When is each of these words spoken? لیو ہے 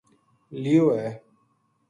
لیو 0.61 0.85
ہے 0.97 1.07